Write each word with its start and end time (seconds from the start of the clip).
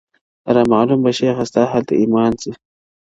را 0.55 0.63
معلوم 0.71 0.99
به 1.03 1.11
شیخه 1.17 1.43
ستا 1.49 1.63
هلته 1.73 1.93
ایمان 2.01 2.31
سي, 2.41 2.51